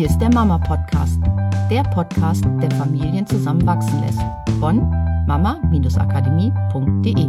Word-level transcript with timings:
Hier 0.00 0.08
ist 0.08 0.18
der 0.18 0.32
Mama 0.32 0.56
Podcast, 0.56 1.20
der 1.70 1.82
Podcast, 1.82 2.42
der 2.62 2.70
Familien 2.70 3.26
zusammenwachsen 3.26 4.00
lässt. 4.00 4.18
Von 4.58 4.88
mama-akademie.de. 5.26 7.24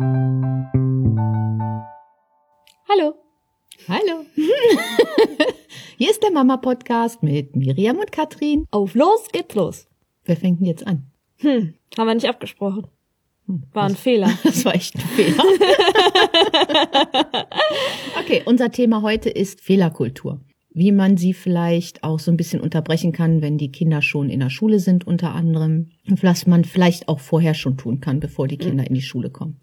Hallo. 2.88 3.16
Hallo. 3.90 4.26
Hier 5.98 6.12
ist 6.12 6.24
der 6.24 6.32
Mama 6.32 6.56
Podcast 6.56 7.22
mit 7.22 7.58
Miriam 7.58 7.98
und 7.98 8.14
Katrin. 8.14 8.66
Auf 8.72 8.96
los 8.96 9.28
geht's 9.34 9.54
los. 9.54 9.90
Wer 10.24 10.38
fängt 10.38 10.62
denn 10.62 10.68
jetzt 10.68 10.88
an? 10.88 11.12
Hm, 11.40 11.74
haben 11.98 12.08
wir 12.08 12.16
nicht 12.16 12.30
abgesprochen. 12.30 12.88
War 13.74 13.84
ein 13.84 13.98
Fehler. 13.98 14.32
Das 14.46 14.64
war 14.64 14.76
echt 14.76 14.96
ein 14.96 15.02
Fehler. 15.02 15.44
okay, 18.22 18.44
unser 18.46 18.72
Thema 18.72 19.02
heute 19.02 19.30
ist 19.30 19.60
Fehlerkultur. 19.60 20.40
Wie 20.74 20.92
man 20.92 21.18
sie 21.18 21.34
vielleicht 21.34 22.04
auch 22.04 22.20
so 22.20 22.32
ein 22.32 22.38
bisschen 22.38 22.62
unterbrechen 22.62 23.12
kann, 23.12 23.42
wenn 23.42 23.58
die 23.58 23.72
Kinder 23.72 24.02
schon 24.02 24.30
in 24.30 24.40
der 24.40 24.50
Schule 24.50 24.80
sind, 24.80 25.06
unter 25.06 25.36
anderem. 25.36 25.90
Und 26.10 26.24
was 26.24 26.48
man 26.48 26.64
vielleicht 26.64 27.10
auch 27.10 27.20
vorher 27.20 27.54
schon 27.54 27.78
tun 27.78 28.00
kann, 28.00 28.20
bevor 28.20 28.48
die 28.48 28.58
Kinder 28.58 28.88
in 28.88 28.94
die 28.94 29.02
Schule 29.02 29.30
kommen. 29.30 29.58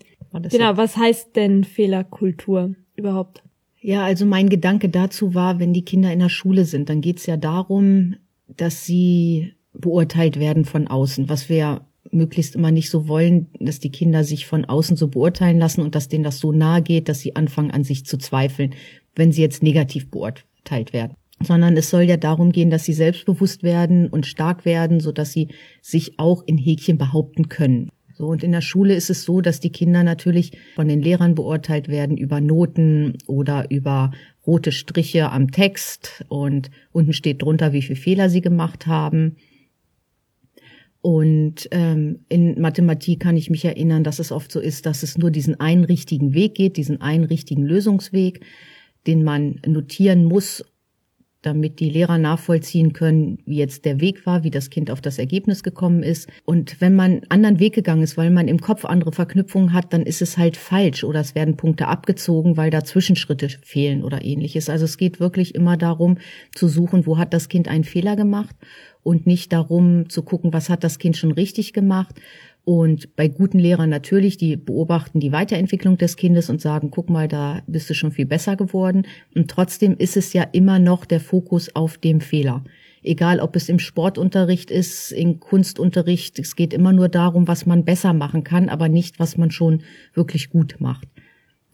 Genau, 0.50 0.76
was 0.76 0.96
heißt 0.96 1.34
denn 1.36 1.64
Fehlerkultur 1.64 2.74
überhaupt? 2.94 3.42
Ja, 3.80 4.04
also 4.04 4.26
mein 4.26 4.48
Gedanke 4.48 4.88
dazu 4.88 5.34
war, 5.34 5.58
wenn 5.58 5.72
die 5.72 5.84
Kinder 5.84 6.12
in 6.12 6.18
der 6.18 6.28
Schule 6.28 6.64
sind, 6.64 6.90
dann 6.90 7.00
geht's 7.00 7.26
ja 7.26 7.36
darum, 7.36 8.16
dass 8.48 8.84
sie 8.84 9.54
beurteilt 9.72 10.38
werden 10.38 10.64
von 10.64 10.88
außen, 10.88 11.28
was 11.28 11.48
wir 11.48 11.86
möglichst 12.10 12.54
immer 12.54 12.70
nicht 12.70 12.90
so 12.90 13.06
wollen, 13.06 13.48
dass 13.60 13.80
die 13.80 13.90
Kinder 13.90 14.24
sich 14.24 14.46
von 14.46 14.64
außen 14.64 14.96
so 14.96 15.08
beurteilen 15.08 15.58
lassen 15.58 15.82
und 15.82 15.94
dass 15.94 16.08
denen 16.08 16.24
das 16.24 16.38
so 16.38 16.52
nahe 16.52 16.82
geht, 16.82 17.08
dass 17.08 17.20
sie 17.20 17.36
anfangen 17.36 17.70
an 17.70 17.84
sich 17.84 18.04
zu 18.06 18.18
zweifeln, 18.18 18.74
wenn 19.14 19.30
sie 19.30 19.42
jetzt 19.42 19.62
negativ 19.62 20.10
beurteilt 20.10 20.47
werden. 20.92 21.14
Sondern 21.40 21.76
es 21.76 21.90
soll 21.90 22.02
ja 22.02 22.16
darum 22.16 22.50
gehen, 22.50 22.70
dass 22.70 22.84
sie 22.84 22.92
selbstbewusst 22.92 23.62
werden 23.62 24.08
und 24.08 24.26
stark 24.26 24.64
werden, 24.64 25.00
so 25.00 25.12
sie 25.22 25.48
sich 25.82 26.18
auch 26.18 26.42
in 26.46 26.58
Häkchen 26.58 26.98
behaupten 26.98 27.48
können. 27.48 27.90
So, 28.18 28.26
und 28.26 28.42
in 28.42 28.50
der 28.50 28.62
Schule 28.62 28.94
ist 28.94 29.10
es 29.10 29.22
so, 29.22 29.40
dass 29.40 29.60
die 29.60 29.70
Kinder 29.70 30.02
natürlich 30.02 30.50
von 30.74 30.88
den 30.88 31.00
Lehrern 31.00 31.36
beurteilt 31.36 31.86
werden 31.86 32.16
über 32.16 32.40
Noten 32.40 33.16
oder 33.28 33.70
über 33.70 34.10
rote 34.44 34.72
Striche 34.72 35.30
am 35.30 35.52
Text 35.52 36.24
und 36.28 36.70
unten 36.90 37.12
steht 37.12 37.42
drunter, 37.42 37.72
wie 37.72 37.82
viele 37.82 38.00
Fehler 38.00 38.28
sie 38.28 38.40
gemacht 38.40 38.88
haben. 38.88 39.36
Und 41.00 41.68
ähm, 41.70 42.24
in 42.28 42.60
Mathematik 42.60 43.20
kann 43.20 43.36
ich 43.36 43.50
mich 43.50 43.64
erinnern, 43.64 44.02
dass 44.02 44.18
es 44.18 44.32
oft 44.32 44.50
so 44.50 44.58
ist, 44.58 44.84
dass 44.84 45.04
es 45.04 45.16
nur 45.16 45.30
diesen 45.30 45.60
einen 45.60 45.84
richtigen 45.84 46.34
Weg 46.34 46.56
geht, 46.56 46.76
diesen 46.76 47.00
einen 47.00 47.24
richtigen 47.24 47.62
Lösungsweg, 47.62 48.40
den 49.08 49.24
man 49.24 49.60
notieren 49.66 50.24
muss, 50.24 50.64
damit 51.42 51.78
die 51.78 51.88
Lehrer 51.88 52.18
nachvollziehen 52.18 52.92
können, 52.92 53.38
wie 53.46 53.58
jetzt 53.58 53.84
der 53.84 54.00
Weg 54.00 54.26
war, 54.26 54.42
wie 54.42 54.50
das 54.50 54.70
Kind 54.70 54.90
auf 54.90 55.00
das 55.00 55.18
Ergebnis 55.18 55.62
gekommen 55.62 56.02
ist. 56.02 56.28
Und 56.44 56.80
wenn 56.80 56.96
man 56.96 57.12
einen 57.12 57.30
anderen 57.30 57.60
Weg 57.60 57.74
gegangen 57.74 58.02
ist, 58.02 58.16
weil 58.16 58.30
man 58.30 58.48
im 58.48 58.60
Kopf 58.60 58.84
andere 58.84 59.12
Verknüpfungen 59.12 59.72
hat, 59.72 59.92
dann 59.92 60.02
ist 60.02 60.20
es 60.20 60.36
halt 60.36 60.56
falsch 60.56 61.04
oder 61.04 61.20
es 61.20 61.34
werden 61.36 61.56
Punkte 61.56 61.86
abgezogen, 61.86 62.56
weil 62.56 62.70
da 62.70 62.84
Zwischenschritte 62.84 63.48
fehlen 63.48 64.02
oder 64.02 64.24
ähnliches. 64.24 64.68
Also 64.68 64.84
es 64.84 64.98
geht 64.98 65.20
wirklich 65.20 65.54
immer 65.54 65.76
darum 65.76 66.18
zu 66.54 66.66
suchen, 66.68 67.06
wo 67.06 67.18
hat 67.18 67.32
das 67.32 67.48
Kind 67.48 67.68
einen 67.68 67.84
Fehler 67.84 68.16
gemacht 68.16 68.56
und 69.04 69.26
nicht 69.26 69.52
darum 69.52 70.08
zu 70.10 70.22
gucken, 70.22 70.52
was 70.52 70.68
hat 70.68 70.82
das 70.82 70.98
Kind 70.98 71.16
schon 71.16 71.32
richtig 71.32 71.72
gemacht. 71.72 72.16
Und 72.68 73.16
bei 73.16 73.28
guten 73.28 73.58
Lehrern 73.58 73.88
natürlich, 73.88 74.36
die 74.36 74.54
beobachten 74.58 75.20
die 75.20 75.32
Weiterentwicklung 75.32 75.96
des 75.96 76.16
Kindes 76.16 76.50
und 76.50 76.60
sagen, 76.60 76.90
guck 76.90 77.08
mal, 77.08 77.26
da 77.26 77.62
bist 77.66 77.88
du 77.88 77.94
schon 77.94 78.12
viel 78.12 78.26
besser 78.26 78.56
geworden. 78.56 79.06
Und 79.34 79.50
trotzdem 79.50 79.96
ist 79.96 80.18
es 80.18 80.34
ja 80.34 80.42
immer 80.42 80.78
noch 80.78 81.06
der 81.06 81.20
Fokus 81.20 81.74
auf 81.74 81.96
dem 81.96 82.20
Fehler. 82.20 82.62
Egal, 83.02 83.40
ob 83.40 83.56
es 83.56 83.70
im 83.70 83.78
Sportunterricht 83.78 84.70
ist, 84.70 85.12
im 85.12 85.40
Kunstunterricht, 85.40 86.38
es 86.38 86.56
geht 86.56 86.74
immer 86.74 86.92
nur 86.92 87.08
darum, 87.08 87.48
was 87.48 87.64
man 87.64 87.86
besser 87.86 88.12
machen 88.12 88.44
kann, 88.44 88.68
aber 88.68 88.90
nicht, 88.90 89.18
was 89.18 89.38
man 89.38 89.50
schon 89.50 89.82
wirklich 90.12 90.50
gut 90.50 90.76
macht. 90.78 91.08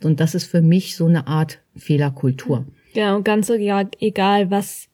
Und 0.04 0.20
das 0.20 0.36
ist 0.36 0.44
für 0.44 0.62
mich 0.62 0.94
so 0.94 1.06
eine 1.06 1.26
Art 1.26 1.58
Fehlerkultur. 1.74 2.66
Ja, 2.92 3.16
und 3.16 3.24
ganz 3.24 3.50
egal, 3.50 4.48
was 4.52 4.86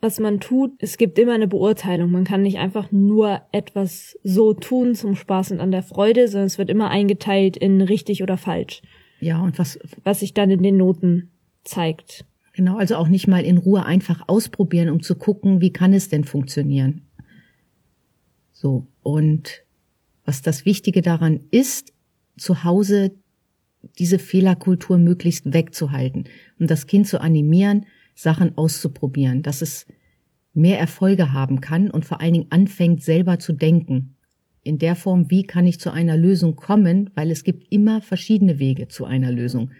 was 0.00 0.20
man 0.20 0.40
tut, 0.40 0.72
es 0.78 0.98
gibt 0.98 1.18
immer 1.18 1.32
eine 1.32 1.48
Beurteilung. 1.48 2.10
Man 2.10 2.24
kann 2.24 2.42
nicht 2.42 2.58
einfach 2.58 2.92
nur 2.92 3.42
etwas 3.52 4.18
so 4.22 4.52
tun 4.52 4.94
zum 4.94 5.16
Spaß 5.16 5.52
und 5.52 5.60
an 5.60 5.70
der 5.70 5.82
Freude, 5.82 6.28
sondern 6.28 6.46
es 6.46 6.58
wird 6.58 6.70
immer 6.70 6.90
eingeteilt 6.90 7.56
in 7.56 7.80
richtig 7.80 8.22
oder 8.22 8.36
falsch. 8.36 8.82
Ja, 9.20 9.40
und 9.40 9.58
was, 9.58 9.78
was 10.04 10.20
sich 10.20 10.34
dann 10.34 10.50
in 10.50 10.62
den 10.62 10.76
Noten 10.76 11.30
zeigt. 11.64 12.24
Genau, 12.52 12.76
also 12.76 12.96
auch 12.96 13.08
nicht 13.08 13.26
mal 13.26 13.44
in 13.44 13.58
Ruhe 13.58 13.84
einfach 13.84 14.28
ausprobieren, 14.28 14.90
um 14.90 15.02
zu 15.02 15.14
gucken, 15.14 15.60
wie 15.60 15.72
kann 15.72 15.92
es 15.92 16.08
denn 16.08 16.24
funktionieren. 16.24 17.02
So, 18.52 18.86
und 19.02 19.62
was 20.24 20.42
das 20.42 20.64
Wichtige 20.64 21.02
daran 21.02 21.40
ist, 21.50 21.92
zu 22.36 22.64
Hause 22.64 23.12
diese 23.98 24.18
Fehlerkultur 24.18 24.98
möglichst 24.98 25.52
wegzuhalten, 25.52 26.24
um 26.58 26.66
das 26.66 26.86
Kind 26.86 27.06
zu 27.06 27.20
animieren, 27.20 27.86
Sachen 28.16 28.56
auszuprobieren, 28.56 29.42
dass 29.42 29.62
es 29.62 29.86
mehr 30.54 30.80
Erfolge 30.80 31.32
haben 31.32 31.60
kann 31.60 31.90
und 31.90 32.04
vor 32.04 32.20
allen 32.20 32.32
Dingen 32.32 32.46
anfängt 32.50 33.04
selber 33.04 33.38
zu 33.38 33.52
denken. 33.52 34.16
In 34.62 34.78
der 34.78 34.96
Form, 34.96 35.30
wie 35.30 35.44
kann 35.44 35.66
ich 35.66 35.78
zu 35.78 35.90
einer 35.90 36.16
Lösung 36.16 36.56
kommen, 36.56 37.10
weil 37.14 37.30
es 37.30 37.44
gibt 37.44 37.70
immer 37.70 38.00
verschiedene 38.00 38.58
Wege 38.58 38.88
zu 38.88 39.04
einer 39.04 39.30
Lösung. 39.30 39.70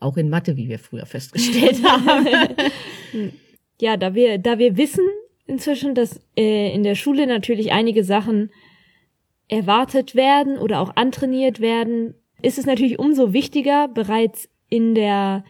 Auch 0.00 0.16
in 0.16 0.30
Mathe, 0.30 0.56
wie 0.56 0.68
wir 0.68 0.78
früher 0.78 1.06
festgestellt 1.06 1.84
haben. 1.84 2.26
ja, 3.80 3.96
da 3.96 4.14
wir, 4.14 4.38
da 4.38 4.58
wir 4.58 4.76
wissen 4.76 5.04
inzwischen, 5.46 5.94
dass 5.94 6.20
äh, 6.36 6.74
in 6.74 6.82
der 6.82 6.94
Schule 6.94 7.26
natürlich 7.26 7.72
einige 7.72 8.02
Sachen 8.02 8.50
erwartet 9.48 10.14
werden 10.14 10.56
oder 10.56 10.80
auch 10.80 10.96
antrainiert 10.96 11.60
werden, 11.60 12.14
ist 12.40 12.58
es 12.58 12.64
natürlich 12.64 12.98
umso 12.98 13.34
wichtiger, 13.34 13.88
bereits 13.88 14.48
in 14.70 14.94
der 14.94 15.44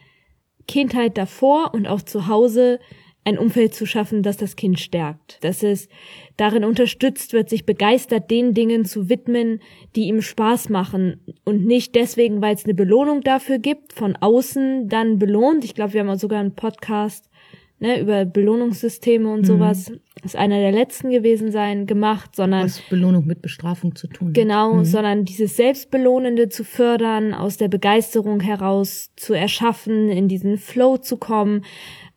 Kindheit 0.66 1.18
davor 1.18 1.74
und 1.74 1.86
auch 1.86 2.02
zu 2.02 2.26
Hause 2.26 2.80
ein 3.24 3.38
Umfeld 3.38 3.74
zu 3.74 3.86
schaffen, 3.86 4.22
das 4.22 4.36
das 4.36 4.54
Kind 4.54 4.78
stärkt, 4.78 5.42
dass 5.42 5.62
es 5.62 5.88
darin 6.36 6.62
unterstützt 6.62 7.32
wird, 7.32 7.48
sich 7.48 7.64
begeistert 7.64 8.30
den 8.30 8.52
Dingen 8.52 8.84
zu 8.84 9.08
widmen, 9.08 9.60
die 9.96 10.08
ihm 10.08 10.20
Spaß 10.20 10.68
machen 10.68 11.20
und 11.44 11.64
nicht 11.64 11.94
deswegen, 11.94 12.42
weil 12.42 12.54
es 12.54 12.64
eine 12.64 12.74
Belohnung 12.74 13.22
dafür 13.22 13.58
gibt, 13.58 13.94
von 13.94 14.16
außen 14.16 14.88
dann 14.88 15.18
belohnt. 15.18 15.64
Ich 15.64 15.74
glaube, 15.74 15.94
wir 15.94 16.00
haben 16.00 16.10
auch 16.10 16.18
sogar 16.18 16.40
einen 16.40 16.54
Podcast 16.54 17.30
ne, 17.78 18.00
über 18.00 18.24
Belohnungssysteme 18.24 19.30
und 19.30 19.42
mhm. 19.42 19.44
sowas, 19.44 19.92
ist 20.22 20.36
einer 20.36 20.58
der 20.58 20.72
letzten 20.72 21.10
gewesen 21.10 21.50
sein, 21.50 21.86
gemacht, 21.86 22.34
sondern. 22.36 22.64
Was 22.64 22.80
Belohnung 22.80 23.26
mit 23.26 23.42
Bestrafung 23.42 23.94
zu 23.94 24.06
tun. 24.06 24.32
Genau, 24.32 24.74
mhm. 24.74 24.84
sondern 24.84 25.24
dieses 25.24 25.56
Selbstbelohnende 25.56 26.48
zu 26.48 26.64
fördern, 26.64 27.34
aus 27.34 27.56
der 27.56 27.68
Begeisterung 27.68 28.40
heraus 28.40 29.10
zu 29.16 29.34
erschaffen, 29.34 30.08
in 30.08 30.28
diesen 30.28 30.56
Flow 30.56 30.96
zu 30.96 31.16
kommen, 31.16 31.64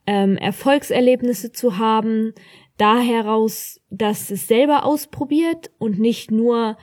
ähm, 0.05 0.37
Erfolgserlebnisse 0.37 1.51
zu 1.51 1.77
haben, 1.77 2.33
da 2.77 2.99
heraus, 2.99 3.81
dass 3.89 4.29
es 4.29 4.47
selber 4.47 4.85
ausprobiert 4.85 5.71
und 5.79 5.99
nicht 5.99 6.31
nur 6.31 6.77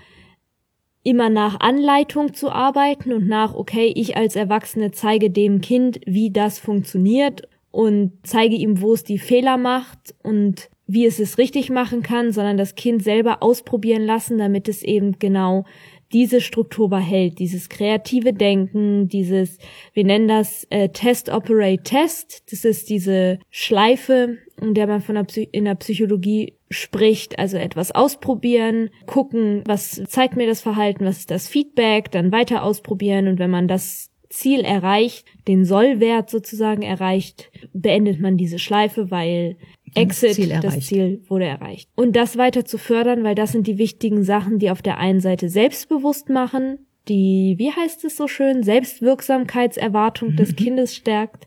immer 1.05 1.29
nach 1.29 1.61
Anleitung 1.61 2.34
zu 2.34 2.51
arbeiten 2.51 3.13
und 3.13 3.29
nach, 3.29 3.55
okay, 3.55 3.93
ich 3.95 4.17
als 4.17 4.37
Erwachsene 4.37 4.91
zeige 4.91 5.31
dem 5.31 5.61
Kind, 5.61 6.01
wie 6.07 6.31
das 6.31 6.59
funktioniert 6.59 7.49
und 7.75 8.12
zeige 8.23 8.55
ihm, 8.55 8.81
wo 8.81 8.93
es 8.93 9.03
die 9.03 9.19
Fehler 9.19 9.57
macht 9.57 10.15
und 10.23 10.71
wie 10.87 11.07
es 11.07 11.19
es 11.19 11.39
richtig 11.39 11.71
machen 11.71 12.03
kann, 12.05 12.31
sondern 12.31 12.57
das 12.57 12.77
Kind 12.77 13.03
selber 13.03 13.43
ausprobieren 13.43 14.05
lassen, 14.05 14.39
damit 14.39 14.69
es 14.69 14.85
eben 14.85 15.19
genau 15.19 15.65
diese 16.13 16.41
Struktur 16.41 16.89
behält, 16.89 17.41
dieses 17.41 17.69
kreative 17.69 18.33
Denken, 18.33 19.09
dieses, 19.09 19.59
wir 19.93 20.05
nennen 20.05 20.29
das 20.29 20.65
äh, 20.71 20.91
Test 20.91 21.31
Operate 21.31 21.83
Test, 21.83 22.45
das 22.53 22.65
ist 22.65 22.91
diese 22.91 23.41
Schleife, 23.51 24.39
in 24.60 24.75
der 24.75 24.87
man 24.87 25.01
von 25.01 25.16
der 25.16 25.25
Psy 25.25 25.48
in 25.51 25.65
der 25.65 25.75
Psychologie 25.75 26.53
spricht, 26.71 27.41
also 27.41 27.57
etwas 27.57 27.91
ausprobieren, 27.91 28.91
gucken, 29.07 29.65
was 29.66 30.01
zeigt 30.07 30.37
mir 30.37 30.47
das 30.47 30.60
Verhalten, 30.60 31.04
was 31.04 31.19
ist 31.19 31.33
das 31.33 31.48
Feedback, 31.48 32.13
dann 32.13 32.31
weiter 32.31 32.63
ausprobieren. 32.63 33.27
Und 33.27 33.41
wenn 33.41 33.51
man 33.51 33.66
das 33.66 34.14
Ziel 34.39 34.60
erreicht, 34.60 35.27
den 35.48 35.65
Sollwert 35.65 36.31
sozusagen 36.31 36.83
erreicht, 36.83 37.51
beendet 37.72 38.21
man 38.21 38.36
diese 38.36 38.59
Schleife, 38.59 39.10
weil 39.10 39.57
Exit, 39.95 40.31
das 40.31 40.36
Ziel, 40.36 40.60
das 40.60 40.81
Ziel 40.81 41.22
wurde 41.28 41.45
erreicht. 41.45 41.89
Und 41.95 42.16
das 42.16 42.36
weiter 42.36 42.65
zu 42.65 42.78
fördern, 42.78 43.22
weil 43.22 43.34
das 43.34 43.53
sind 43.53 43.66
die 43.66 43.78
wichtigen 43.78 44.25
Sachen, 44.25 44.59
die 44.59 44.71
auf 44.71 44.83
der 44.83 44.98
einen 44.98 45.21
Seite 45.21 45.48
selbstbewusst 45.48 46.28
machen, 46.28 46.78
die, 47.09 47.54
wie 47.59 47.71
heißt 47.71 48.04
es 48.04 48.16
so 48.16 48.27
schön, 48.27 48.63
Selbstwirksamkeitserwartung 48.63 50.31
mhm. 50.33 50.36
des 50.36 50.57
Kindes 50.57 50.97
stärkt 50.97 51.47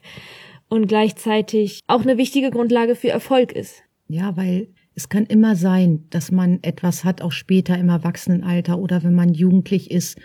und 0.69 0.87
gleichzeitig 0.87 1.81
auch 1.87 2.01
eine 2.01 2.17
wichtige 2.17 2.51
Grundlage 2.51 2.95
für 2.95 3.09
Erfolg 3.09 3.51
ist. 3.51 3.83
Ja, 4.07 4.37
weil 4.37 4.69
es 4.95 5.09
kann 5.09 5.25
immer 5.25 5.55
sein, 5.55 6.05
dass 6.09 6.31
man 6.31 6.59
etwas 6.61 7.03
hat, 7.03 7.21
auch 7.21 7.31
später 7.31 7.77
im 7.77 7.89
Erwachsenenalter 7.89 8.79
oder 8.79 9.03
wenn 9.03 9.15
man 9.15 9.33
jugendlich 9.33 9.91
ist, 9.91 10.17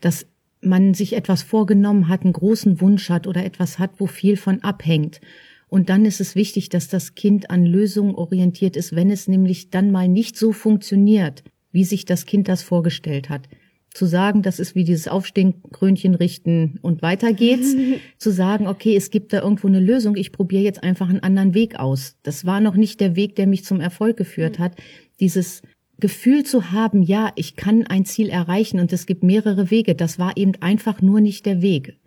dass 0.00 0.26
man 0.60 0.94
sich 0.94 1.14
etwas 1.14 1.42
vorgenommen 1.42 2.08
hat, 2.08 2.22
einen 2.22 2.32
großen 2.32 2.80
Wunsch 2.80 3.08
hat 3.08 3.26
oder 3.26 3.44
etwas 3.44 3.78
hat, 3.78 3.92
wo 3.98 4.06
viel 4.06 4.36
von 4.36 4.62
abhängt. 4.62 5.20
Und 5.68 5.88
dann 5.88 6.04
ist 6.04 6.20
es 6.20 6.34
wichtig, 6.34 6.68
dass 6.68 6.88
das 6.88 7.14
Kind 7.14 7.50
an 7.50 7.64
Lösungen 7.64 8.14
orientiert 8.14 8.76
ist, 8.76 8.94
wenn 8.94 9.10
es 9.10 9.28
nämlich 9.28 9.70
dann 9.70 9.92
mal 9.92 10.08
nicht 10.08 10.36
so 10.36 10.52
funktioniert, 10.52 11.44
wie 11.70 11.84
sich 11.84 12.04
das 12.04 12.26
Kind 12.26 12.48
das 12.48 12.62
vorgestellt 12.62 13.30
hat. 13.30 13.48
Zu 13.94 14.06
sagen, 14.06 14.42
das 14.42 14.60
ist 14.60 14.74
wie 14.74 14.84
dieses 14.84 15.08
Aufstehen, 15.08 15.62
Krönchen 15.72 16.14
richten 16.14 16.78
und 16.82 17.02
weiter 17.02 17.32
geht's. 17.32 17.74
zu 18.18 18.30
sagen, 18.30 18.66
okay, 18.66 18.96
es 18.96 19.10
gibt 19.10 19.32
da 19.32 19.42
irgendwo 19.42 19.68
eine 19.68 19.80
Lösung, 19.80 20.16
ich 20.16 20.32
probiere 20.32 20.62
jetzt 20.62 20.82
einfach 20.82 21.08
einen 21.08 21.22
anderen 21.22 21.54
Weg 21.54 21.78
aus. 21.78 22.16
Das 22.22 22.44
war 22.44 22.60
noch 22.60 22.74
nicht 22.74 23.00
der 23.00 23.16
Weg, 23.16 23.36
der 23.36 23.46
mich 23.46 23.64
zum 23.64 23.80
Erfolg 23.80 24.16
geführt 24.16 24.58
hat. 24.58 24.76
Dieses 25.20 25.62
Gefühl 26.00 26.44
zu 26.44 26.72
haben, 26.72 27.02
ja, 27.02 27.32
ich 27.36 27.56
kann 27.56 27.86
ein 27.86 28.04
Ziel 28.04 28.28
erreichen 28.28 28.80
und 28.80 28.92
es 28.92 29.06
gibt 29.06 29.22
mehrere 29.22 29.70
Wege, 29.70 29.94
das 29.94 30.18
war 30.18 30.36
eben 30.36 30.52
einfach 30.60 31.00
nur 31.00 31.20
nicht 31.20 31.46
der 31.46 31.62
Weg. 31.62 31.98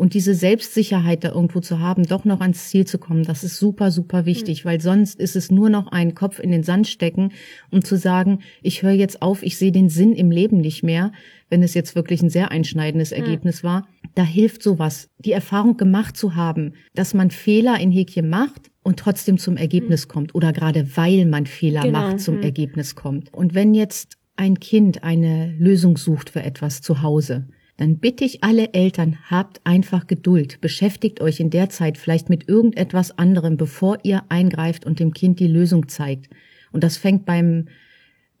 Und 0.00 0.14
diese 0.14 0.34
Selbstsicherheit 0.34 1.24
da 1.24 1.32
irgendwo 1.32 1.60
zu 1.60 1.78
haben, 1.78 2.04
doch 2.04 2.24
noch 2.24 2.40
ans 2.40 2.70
Ziel 2.70 2.86
zu 2.86 2.96
kommen, 2.96 3.22
das 3.22 3.44
ist 3.44 3.58
super, 3.58 3.90
super 3.90 4.24
wichtig, 4.24 4.64
mhm. 4.64 4.68
weil 4.70 4.80
sonst 4.80 5.20
ist 5.20 5.36
es 5.36 5.50
nur 5.50 5.68
noch 5.68 5.88
ein 5.88 6.14
Kopf 6.14 6.38
in 6.38 6.50
den 6.50 6.62
Sand 6.62 6.88
stecken 6.88 7.32
und 7.70 7.86
zu 7.86 7.98
sagen, 7.98 8.38
ich 8.62 8.82
höre 8.82 8.92
jetzt 8.92 9.20
auf, 9.20 9.42
ich 9.42 9.58
sehe 9.58 9.72
den 9.72 9.90
Sinn 9.90 10.14
im 10.14 10.30
Leben 10.30 10.62
nicht 10.62 10.82
mehr, 10.82 11.12
wenn 11.50 11.62
es 11.62 11.74
jetzt 11.74 11.96
wirklich 11.96 12.22
ein 12.22 12.30
sehr 12.30 12.50
einschneidendes 12.50 13.12
Ergebnis 13.12 13.62
mhm. 13.62 13.68
war. 13.68 13.88
Da 14.14 14.22
hilft 14.22 14.62
sowas, 14.62 15.10
die 15.18 15.32
Erfahrung 15.32 15.76
gemacht 15.76 16.16
zu 16.16 16.34
haben, 16.34 16.72
dass 16.94 17.12
man 17.12 17.30
Fehler 17.30 17.78
in 17.78 17.90
Häkchen 17.90 18.30
macht 18.30 18.69
und 18.82 18.98
trotzdem 18.98 19.38
zum 19.38 19.56
Ergebnis 19.56 20.06
mhm. 20.06 20.10
kommt 20.10 20.34
oder 20.34 20.52
gerade 20.52 20.96
weil 20.96 21.26
man 21.26 21.46
Fehler 21.46 21.82
genau. 21.82 22.00
macht, 22.00 22.20
zum 22.20 22.36
mhm. 22.36 22.42
Ergebnis 22.42 22.94
kommt. 22.94 23.32
Und 23.32 23.54
wenn 23.54 23.74
jetzt 23.74 24.16
ein 24.36 24.58
Kind 24.58 25.04
eine 25.04 25.54
Lösung 25.58 25.96
sucht 25.96 26.30
für 26.30 26.42
etwas 26.42 26.80
zu 26.80 27.02
Hause, 27.02 27.46
dann 27.76 27.98
bitte 27.98 28.24
ich 28.24 28.44
alle 28.44 28.74
Eltern, 28.74 29.18
habt 29.30 29.60
einfach 29.64 30.06
Geduld, 30.06 30.60
beschäftigt 30.60 31.20
euch 31.20 31.40
in 31.40 31.48
der 31.50 31.70
Zeit 31.70 31.96
vielleicht 31.96 32.28
mit 32.28 32.46
irgendetwas 32.48 33.16
anderem, 33.16 33.56
bevor 33.56 33.98
ihr 34.02 34.22
eingreift 34.28 34.84
und 34.84 35.00
dem 35.00 35.14
Kind 35.14 35.40
die 35.40 35.46
Lösung 35.46 35.88
zeigt. 35.88 36.28
Und 36.72 36.84
das 36.84 36.96
fängt 36.98 37.24
beim 37.24 37.66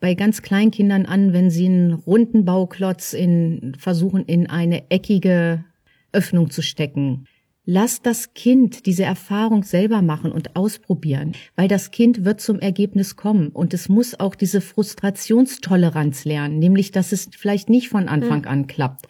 bei 0.00 0.14
ganz 0.14 0.42
kleinen 0.42 0.70
Kindern 0.70 1.06
an, 1.06 1.32
wenn 1.32 1.50
sie 1.50 1.66
einen 1.66 1.92
runden 1.92 2.44
Bauklotz 2.44 3.12
in, 3.12 3.74
versuchen 3.78 4.24
in 4.24 4.48
eine 4.48 4.90
eckige 4.90 5.64
Öffnung 6.12 6.50
zu 6.50 6.62
stecken. 6.62 7.26
Lass 7.66 8.00
das 8.00 8.32
Kind 8.32 8.86
diese 8.86 9.04
Erfahrung 9.04 9.64
selber 9.64 10.00
machen 10.00 10.32
und 10.32 10.56
ausprobieren, 10.56 11.32
weil 11.56 11.68
das 11.68 11.90
Kind 11.90 12.24
wird 12.24 12.40
zum 12.40 12.58
Ergebnis 12.58 13.16
kommen 13.16 13.48
und 13.48 13.74
es 13.74 13.88
muss 13.88 14.18
auch 14.18 14.34
diese 14.34 14.60
Frustrationstoleranz 14.60 16.24
lernen, 16.24 16.58
nämlich 16.58 16.90
dass 16.90 17.12
es 17.12 17.28
vielleicht 17.36 17.68
nicht 17.68 17.88
von 17.90 18.08
Anfang 18.08 18.46
an 18.46 18.66
klappt. 18.66 19.06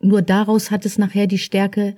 Nur 0.00 0.22
daraus 0.22 0.70
hat 0.70 0.84
es 0.84 0.98
nachher 0.98 1.26
die 1.26 1.38
Stärke, 1.38 1.96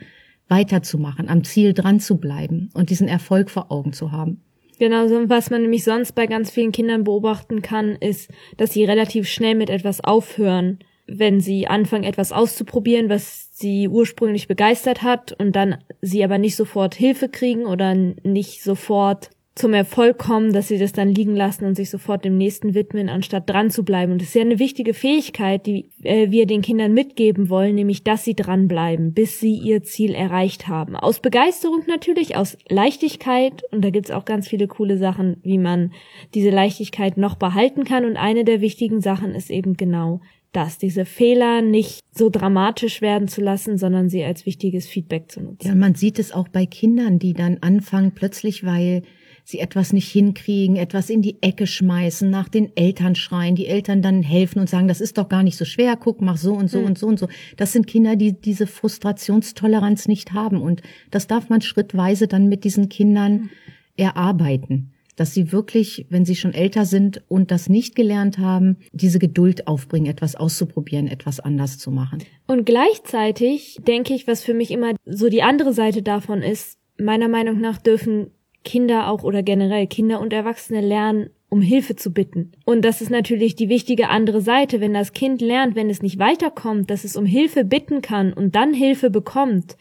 weiterzumachen, 0.48 1.28
am 1.28 1.44
Ziel 1.44 1.74
dran 1.74 2.00
zu 2.00 2.16
bleiben 2.16 2.70
und 2.74 2.90
diesen 2.90 3.08
Erfolg 3.08 3.50
vor 3.50 3.70
Augen 3.70 3.92
zu 3.92 4.12
haben. 4.12 4.40
Genau, 4.78 5.08
so 5.08 5.28
was 5.28 5.50
man 5.50 5.62
nämlich 5.62 5.84
sonst 5.84 6.12
bei 6.14 6.26
ganz 6.26 6.50
vielen 6.50 6.72
Kindern 6.72 7.04
beobachten 7.04 7.62
kann, 7.62 7.96
ist, 7.96 8.30
dass 8.56 8.72
sie 8.72 8.84
relativ 8.84 9.28
schnell 9.28 9.54
mit 9.54 9.70
etwas 9.70 10.02
aufhören 10.02 10.78
wenn 11.08 11.40
sie 11.40 11.66
anfangen, 11.66 12.04
etwas 12.04 12.32
auszuprobieren, 12.32 13.08
was 13.08 13.48
sie 13.52 13.88
ursprünglich 13.88 14.46
begeistert 14.46 15.02
hat 15.02 15.32
und 15.32 15.56
dann 15.56 15.78
sie 16.02 16.22
aber 16.22 16.38
nicht 16.38 16.54
sofort 16.54 16.94
Hilfe 16.94 17.28
kriegen 17.28 17.64
oder 17.64 17.94
nicht 17.94 18.62
sofort 18.62 19.30
zum 19.58 19.74
Erfolg 19.74 20.18
kommen, 20.18 20.52
dass 20.52 20.68
sie 20.68 20.78
das 20.78 20.92
dann 20.92 21.08
liegen 21.08 21.34
lassen 21.34 21.64
und 21.64 21.74
sich 21.74 21.90
sofort 21.90 22.24
dem 22.24 22.38
nächsten 22.38 22.74
widmen, 22.74 23.08
anstatt 23.08 23.50
dran 23.50 23.70
zu 23.70 23.84
bleiben. 23.84 24.12
Und 24.12 24.22
das 24.22 24.28
ist 24.28 24.34
ja 24.34 24.42
eine 24.42 24.58
wichtige 24.58 24.94
Fähigkeit, 24.94 25.66
die 25.66 25.90
äh, 26.04 26.30
wir 26.30 26.46
den 26.46 26.62
Kindern 26.62 26.94
mitgeben 26.94 27.50
wollen, 27.50 27.74
nämlich, 27.74 28.04
dass 28.04 28.24
sie 28.24 28.34
dranbleiben, 28.34 29.12
bis 29.12 29.40
sie 29.40 29.54
ihr 29.54 29.82
Ziel 29.82 30.14
erreicht 30.14 30.68
haben. 30.68 30.96
Aus 30.96 31.20
Begeisterung 31.20 31.82
natürlich, 31.88 32.36
aus 32.36 32.56
Leichtigkeit. 32.68 33.64
Und 33.72 33.84
da 33.84 33.90
gibt's 33.90 34.12
auch 34.12 34.24
ganz 34.24 34.48
viele 34.48 34.68
coole 34.68 34.96
Sachen, 34.96 35.38
wie 35.42 35.58
man 35.58 35.92
diese 36.34 36.50
Leichtigkeit 36.50 37.16
noch 37.16 37.34
behalten 37.34 37.84
kann. 37.84 38.04
Und 38.04 38.16
eine 38.16 38.44
der 38.44 38.60
wichtigen 38.60 39.00
Sachen 39.00 39.34
ist 39.34 39.50
eben 39.50 39.76
genau 39.76 40.20
das, 40.52 40.78
diese 40.78 41.04
Fehler 41.04 41.62
nicht 41.62 42.00
so 42.10 42.30
dramatisch 42.30 43.02
werden 43.02 43.28
zu 43.28 43.40
lassen, 43.40 43.76
sondern 43.76 44.08
sie 44.08 44.24
als 44.24 44.46
wichtiges 44.46 44.86
Feedback 44.86 45.30
zu 45.30 45.40
nutzen. 45.40 45.66
Ja, 45.66 45.74
man 45.74 45.94
sieht 45.94 46.18
es 46.18 46.32
auch 46.32 46.48
bei 46.48 46.66
Kindern, 46.66 47.18
die 47.18 47.34
dann 47.34 47.58
anfangen, 47.60 48.12
plötzlich, 48.12 48.64
weil 48.64 49.02
sie 49.44 49.60
etwas 49.60 49.92
nicht 49.92 50.10
hinkriegen, 50.10 50.76
etwas 50.76 51.10
in 51.10 51.22
die 51.22 51.42
Ecke 51.42 51.66
schmeißen, 51.66 52.28
nach 52.28 52.48
den 52.48 52.76
Eltern 52.76 53.14
schreien, 53.14 53.56
die 53.56 53.66
Eltern 53.66 54.02
dann 54.02 54.22
helfen 54.22 54.58
und 54.58 54.68
sagen, 54.68 54.88
das 54.88 55.00
ist 55.00 55.16
doch 55.16 55.28
gar 55.28 55.42
nicht 55.42 55.56
so 55.56 55.64
schwer, 55.64 55.96
guck, 55.96 56.20
mach 56.20 56.36
so 56.36 56.52
und 56.54 56.70
so 56.70 56.80
hm. 56.80 56.86
und 56.86 56.98
so 56.98 57.06
und 57.06 57.18
so. 57.18 57.28
Das 57.56 57.72
sind 57.72 57.86
Kinder, 57.86 58.16
die 58.16 58.38
diese 58.38 58.66
Frustrationstoleranz 58.66 60.08
nicht 60.08 60.32
haben 60.32 60.60
und 60.60 60.82
das 61.10 61.26
darf 61.26 61.48
man 61.48 61.62
schrittweise 61.62 62.28
dann 62.28 62.48
mit 62.48 62.64
diesen 62.64 62.88
Kindern 62.88 63.32
hm. 63.32 63.50
erarbeiten 63.96 64.92
dass 65.18 65.34
sie 65.34 65.50
wirklich, 65.50 66.06
wenn 66.10 66.24
sie 66.24 66.36
schon 66.36 66.54
älter 66.54 66.84
sind 66.84 67.22
und 67.28 67.50
das 67.50 67.68
nicht 67.68 67.96
gelernt 67.96 68.38
haben, 68.38 68.76
diese 68.92 69.18
Geduld 69.18 69.66
aufbringen, 69.66 70.06
etwas 70.06 70.36
auszuprobieren, 70.36 71.08
etwas 71.08 71.40
anders 71.40 71.78
zu 71.78 71.90
machen. 71.90 72.22
Und 72.46 72.64
gleichzeitig 72.64 73.78
denke 73.86 74.14
ich, 74.14 74.28
was 74.28 74.44
für 74.44 74.54
mich 74.54 74.70
immer 74.70 74.94
so 75.04 75.28
die 75.28 75.42
andere 75.42 75.72
Seite 75.72 76.02
davon 76.02 76.42
ist, 76.42 76.78
meiner 76.98 77.28
Meinung 77.28 77.60
nach 77.60 77.78
dürfen 77.78 78.30
Kinder 78.64 79.08
auch 79.08 79.24
oder 79.24 79.42
generell 79.42 79.86
Kinder 79.86 80.20
und 80.20 80.32
Erwachsene 80.32 80.80
lernen, 80.80 81.30
um 81.48 81.62
Hilfe 81.62 81.96
zu 81.96 82.12
bitten. 82.12 82.52
Und 82.64 82.84
das 82.84 83.00
ist 83.00 83.10
natürlich 83.10 83.56
die 83.56 83.68
wichtige 83.68 84.10
andere 84.10 84.40
Seite, 84.40 84.80
wenn 84.80 84.94
das 84.94 85.12
Kind 85.12 85.40
lernt, 85.40 85.74
wenn 85.74 85.90
es 85.90 86.02
nicht 86.02 86.18
weiterkommt, 86.18 86.90
dass 86.90 87.04
es 87.04 87.16
um 87.16 87.24
Hilfe 87.24 87.64
bitten 87.64 88.02
kann 88.02 88.32
und 88.32 88.54
dann 88.54 88.74
Hilfe 88.74 89.10
bekommt, 89.10 89.76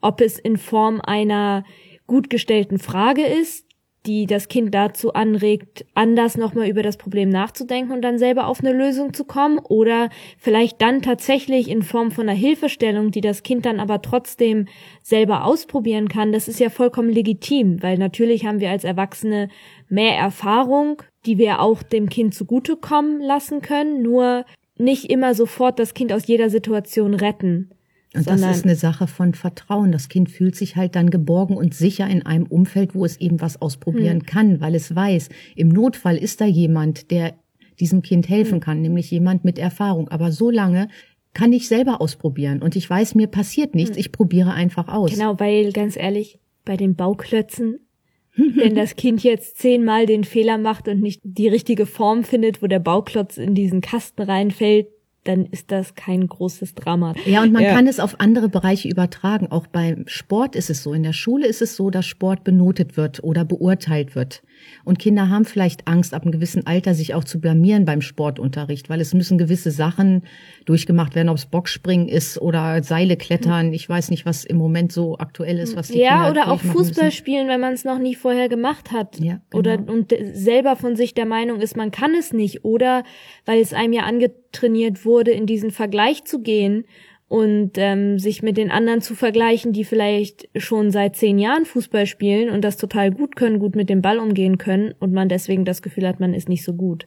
ob 0.00 0.20
es 0.20 0.38
in 0.38 0.56
Form 0.56 1.00
einer 1.00 1.64
gut 2.06 2.28
gestellten 2.28 2.78
Frage 2.78 3.24
ist, 3.24 3.66
die 4.06 4.26
das 4.26 4.48
Kind 4.48 4.74
dazu 4.74 5.12
anregt, 5.12 5.84
anders 5.94 6.36
nochmal 6.36 6.68
über 6.68 6.82
das 6.82 6.96
Problem 6.96 7.28
nachzudenken 7.28 7.92
und 7.92 8.02
dann 8.02 8.18
selber 8.18 8.46
auf 8.46 8.60
eine 8.60 8.72
Lösung 8.72 9.14
zu 9.14 9.24
kommen 9.24 9.58
oder 9.58 10.10
vielleicht 10.38 10.82
dann 10.82 11.02
tatsächlich 11.02 11.68
in 11.68 11.82
Form 11.82 12.10
von 12.10 12.28
einer 12.28 12.38
Hilfestellung, 12.38 13.12
die 13.12 13.20
das 13.20 13.42
Kind 13.42 13.64
dann 13.64 13.78
aber 13.78 14.02
trotzdem 14.02 14.66
selber 15.02 15.44
ausprobieren 15.44 16.08
kann, 16.08 16.32
das 16.32 16.48
ist 16.48 16.58
ja 16.58 16.70
vollkommen 16.70 17.10
legitim, 17.10 17.82
weil 17.82 17.96
natürlich 17.96 18.44
haben 18.44 18.60
wir 18.60 18.70
als 18.70 18.84
Erwachsene 18.84 19.48
mehr 19.88 20.16
Erfahrung, 20.16 21.02
die 21.24 21.38
wir 21.38 21.60
auch 21.60 21.82
dem 21.82 22.08
Kind 22.08 22.34
zugutekommen 22.34 23.20
lassen 23.20 23.62
können, 23.62 24.02
nur 24.02 24.44
nicht 24.78 25.10
immer 25.10 25.34
sofort 25.34 25.78
das 25.78 25.94
Kind 25.94 26.12
aus 26.12 26.26
jeder 26.26 26.50
Situation 26.50 27.14
retten. 27.14 27.70
Und 28.14 28.28
das 28.28 28.42
ist 28.42 28.64
eine 28.64 28.76
Sache 28.76 29.06
von 29.06 29.32
Vertrauen. 29.32 29.90
Das 29.90 30.08
Kind 30.08 30.30
fühlt 30.30 30.54
sich 30.54 30.76
halt 30.76 30.96
dann 30.96 31.10
geborgen 31.10 31.56
und 31.56 31.74
sicher 31.74 32.06
in 32.06 32.26
einem 32.26 32.46
Umfeld, 32.46 32.94
wo 32.94 33.04
es 33.04 33.18
eben 33.18 33.40
was 33.40 33.60
ausprobieren 33.62 34.20
hm. 34.20 34.26
kann, 34.26 34.60
weil 34.60 34.74
es 34.74 34.94
weiß, 34.94 35.30
im 35.56 35.68
Notfall 35.68 36.16
ist 36.16 36.40
da 36.40 36.44
jemand, 36.44 37.10
der 37.10 37.34
diesem 37.80 38.02
Kind 38.02 38.28
helfen 38.28 38.54
hm. 38.54 38.60
kann, 38.60 38.80
nämlich 38.82 39.10
jemand 39.10 39.44
mit 39.44 39.58
Erfahrung. 39.58 40.08
Aber 40.08 40.30
so 40.30 40.50
lange 40.50 40.88
kann 41.34 41.52
ich 41.52 41.68
selber 41.68 42.02
ausprobieren 42.02 42.60
und 42.60 42.76
ich 42.76 42.88
weiß, 42.88 43.14
mir 43.14 43.26
passiert 43.26 43.74
nichts, 43.74 43.96
hm. 43.96 44.00
ich 44.00 44.12
probiere 44.12 44.52
einfach 44.52 44.88
aus. 44.88 45.12
Genau, 45.12 45.40
weil 45.40 45.72
ganz 45.72 45.96
ehrlich, 45.96 46.38
bei 46.64 46.76
den 46.76 46.94
Bauklötzen, 46.94 47.80
wenn 48.36 48.74
das 48.74 48.96
Kind 48.96 49.22
jetzt 49.22 49.58
zehnmal 49.58 50.06
den 50.06 50.24
Fehler 50.24 50.58
macht 50.58 50.88
und 50.88 51.00
nicht 51.00 51.20
die 51.24 51.48
richtige 51.48 51.86
Form 51.86 52.24
findet, 52.24 52.62
wo 52.62 52.66
der 52.66 52.78
Bauklotz 52.78 53.38
in 53.38 53.54
diesen 53.54 53.80
Kasten 53.80 54.22
reinfällt, 54.22 54.88
dann 55.24 55.46
ist 55.46 55.70
das 55.70 55.94
kein 55.94 56.26
großes 56.26 56.74
Drama. 56.74 57.14
Ja, 57.24 57.42
und 57.42 57.52
man 57.52 57.62
ja. 57.62 57.72
kann 57.74 57.86
es 57.86 58.00
auf 58.00 58.20
andere 58.20 58.48
Bereiche 58.48 58.88
übertragen. 58.88 59.48
Auch 59.50 59.66
beim 59.66 60.04
Sport 60.06 60.56
ist 60.56 60.70
es 60.70 60.82
so. 60.82 60.92
In 60.92 61.02
der 61.02 61.12
Schule 61.12 61.46
ist 61.46 61.62
es 61.62 61.76
so, 61.76 61.90
dass 61.90 62.06
Sport 62.06 62.44
benotet 62.44 62.96
wird 62.96 63.22
oder 63.22 63.44
beurteilt 63.44 64.14
wird. 64.14 64.42
Und 64.84 64.98
Kinder 64.98 65.28
haben 65.28 65.44
vielleicht 65.44 65.86
Angst, 65.86 66.14
ab 66.14 66.22
einem 66.22 66.32
gewissen 66.32 66.66
Alter 66.66 66.94
sich 66.94 67.14
auch 67.14 67.24
zu 67.24 67.40
blamieren 67.40 67.84
beim 67.84 68.00
Sportunterricht, 68.00 68.88
weil 68.90 69.00
es 69.00 69.14
müssen 69.14 69.38
gewisse 69.38 69.70
Sachen 69.70 70.22
durchgemacht 70.64 71.14
werden, 71.14 71.28
ob 71.28 71.36
es 71.36 71.46
Boxspringen 71.46 72.08
ist 72.08 72.40
oder 72.40 72.82
Seile 72.82 73.16
klettern. 73.16 73.72
Ich 73.72 73.88
weiß 73.88 74.10
nicht, 74.10 74.26
was 74.26 74.44
im 74.44 74.56
Moment 74.56 74.92
so 74.92 75.18
aktuell 75.18 75.58
ist, 75.58 75.76
was 75.76 75.88
die 75.88 75.98
Ja, 75.98 76.24
Kinder 76.26 76.30
oder 76.30 76.52
auch 76.52 76.60
Fußball 76.60 77.06
müssen. 77.06 77.16
spielen, 77.16 77.48
wenn 77.48 77.60
man 77.60 77.72
es 77.72 77.84
noch 77.84 77.98
nie 77.98 78.14
vorher 78.14 78.48
gemacht 78.48 78.92
hat. 78.92 79.18
Ja, 79.20 79.40
genau. 79.50 79.58
Oder 79.58 79.78
und 79.86 80.14
selber 80.32 80.76
von 80.76 80.96
sich 80.96 81.14
der 81.14 81.26
Meinung 81.26 81.60
ist, 81.60 81.76
man 81.76 81.90
kann 81.90 82.14
es 82.14 82.32
nicht. 82.32 82.64
Oder 82.64 83.04
weil 83.44 83.60
es 83.60 83.72
einem 83.72 83.92
ja 83.92 84.02
angetrainiert 84.02 85.04
wurde, 85.04 85.30
in 85.30 85.46
diesen 85.46 85.70
Vergleich 85.70 86.24
zu 86.24 86.40
gehen 86.40 86.84
und 87.32 87.78
ähm, 87.78 88.18
sich 88.18 88.42
mit 88.42 88.58
den 88.58 88.70
anderen 88.70 89.00
zu 89.00 89.14
vergleichen, 89.14 89.72
die 89.72 89.84
vielleicht 89.84 90.50
schon 90.54 90.90
seit 90.90 91.16
zehn 91.16 91.38
Jahren 91.38 91.64
Fußball 91.64 92.04
spielen 92.04 92.50
und 92.50 92.62
das 92.62 92.76
total 92.76 93.10
gut 93.10 93.36
können, 93.36 93.58
gut 93.58 93.74
mit 93.74 93.88
dem 93.88 94.02
Ball 94.02 94.18
umgehen 94.18 94.58
können 94.58 94.92
und 95.00 95.14
man 95.14 95.30
deswegen 95.30 95.64
das 95.64 95.80
Gefühl 95.80 96.06
hat, 96.06 96.20
man 96.20 96.34
ist 96.34 96.50
nicht 96.50 96.62
so 96.62 96.74
gut. 96.74 97.06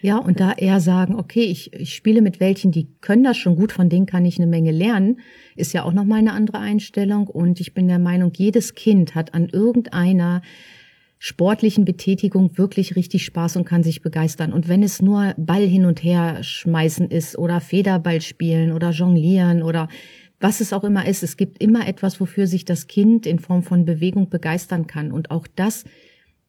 Ja, 0.00 0.18
und 0.18 0.38
da 0.38 0.52
eher 0.52 0.78
sagen, 0.78 1.16
okay, 1.16 1.42
ich, 1.42 1.72
ich 1.72 1.92
spiele 1.92 2.22
mit 2.22 2.38
welchen, 2.38 2.70
die 2.70 2.86
können 3.00 3.24
das 3.24 3.36
schon 3.36 3.56
gut, 3.56 3.72
von 3.72 3.88
denen 3.88 4.06
kann 4.06 4.24
ich 4.24 4.38
eine 4.38 4.46
Menge 4.46 4.70
lernen, 4.70 5.18
ist 5.56 5.72
ja 5.72 5.82
auch 5.82 5.92
nochmal 5.92 6.20
eine 6.20 6.34
andere 6.34 6.58
Einstellung. 6.58 7.26
Und 7.26 7.58
ich 7.58 7.74
bin 7.74 7.88
der 7.88 7.98
Meinung, 7.98 8.30
jedes 8.36 8.76
Kind 8.76 9.16
hat 9.16 9.34
an 9.34 9.48
irgendeiner 9.48 10.40
sportlichen 11.18 11.84
Betätigung 11.84 12.56
wirklich 12.56 12.96
richtig 12.96 13.24
Spaß 13.24 13.56
und 13.56 13.64
kann 13.64 13.82
sich 13.82 14.02
begeistern. 14.02 14.52
Und 14.52 14.68
wenn 14.68 14.82
es 14.82 15.02
nur 15.02 15.34
Ball 15.36 15.66
hin 15.66 15.84
und 15.84 16.02
her 16.02 16.42
schmeißen 16.42 17.10
ist 17.10 17.36
oder 17.38 17.60
Federball 17.60 18.20
spielen 18.20 18.72
oder 18.72 18.90
jonglieren 18.90 19.62
oder 19.62 19.88
was 20.40 20.60
es 20.60 20.72
auch 20.72 20.84
immer 20.84 21.06
ist. 21.06 21.22
Es 21.22 21.36
gibt 21.36 21.60
immer 21.60 21.88
etwas, 21.88 22.20
wofür 22.20 22.46
sich 22.46 22.64
das 22.64 22.86
Kind 22.86 23.26
in 23.26 23.38
Form 23.38 23.62
von 23.62 23.84
Bewegung 23.84 24.30
begeistern 24.30 24.86
kann. 24.86 25.12
Und 25.12 25.30
auch 25.30 25.46
das 25.56 25.84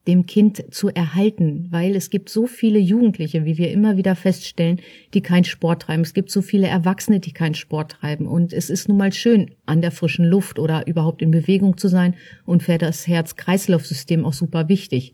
dem 0.06 0.26
Kind 0.26 0.72
zu 0.74 0.88
erhalten, 0.88 1.68
weil 1.70 1.94
es 1.94 2.08
gibt 2.08 2.30
so 2.30 2.46
viele 2.46 2.78
Jugendliche, 2.78 3.44
wie 3.44 3.58
wir 3.58 3.70
immer 3.70 3.96
wieder 3.96 4.16
feststellen, 4.16 4.80
die 5.12 5.20
keinen 5.20 5.44
Sport 5.44 5.82
treiben. 5.82 6.02
Es 6.02 6.14
gibt 6.14 6.30
so 6.30 6.40
viele 6.40 6.68
Erwachsene, 6.68 7.20
die 7.20 7.32
keinen 7.32 7.54
Sport 7.54 7.92
treiben. 7.92 8.26
Und 8.26 8.52
es 8.52 8.70
ist 8.70 8.88
nun 8.88 8.96
mal 8.96 9.12
schön, 9.12 9.50
an 9.66 9.82
der 9.82 9.90
frischen 9.90 10.24
Luft 10.24 10.58
oder 10.58 10.86
überhaupt 10.86 11.20
in 11.20 11.30
Bewegung 11.30 11.76
zu 11.76 11.88
sein 11.88 12.14
und 12.46 12.62
für 12.62 12.78
das 12.78 13.06
Herz-Kreislauf-System 13.06 14.24
auch 14.24 14.32
super 14.32 14.68
wichtig. 14.68 15.12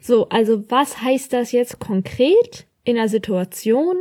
So, 0.00 0.28
also 0.28 0.64
was 0.68 1.00
heißt 1.00 1.32
das 1.32 1.52
jetzt 1.52 1.78
konkret 1.78 2.66
in 2.84 2.98
einer 2.98 3.08
Situation, 3.08 3.96